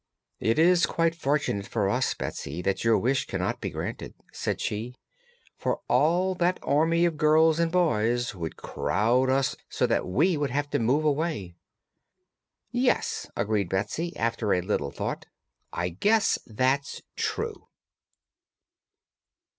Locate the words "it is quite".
0.39-1.13